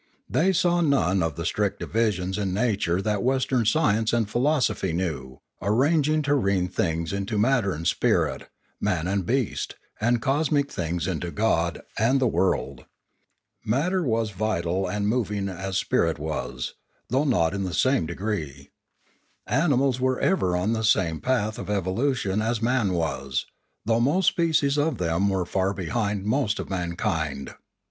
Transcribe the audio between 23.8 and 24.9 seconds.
though most species